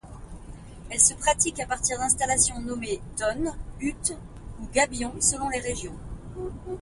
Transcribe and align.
Elle 0.89 0.99
se 0.99 1.13
pratique 1.13 1.59
à 1.59 1.67
partir 1.67 1.99
d'installations 1.99 2.59
nommées 2.59 2.99
tonnes, 3.17 3.53
huttes 3.81 4.15
ou 4.59 4.65
gabions 4.73 5.13
selon 5.21 5.47
les 5.49 5.59
régions. 5.59 5.93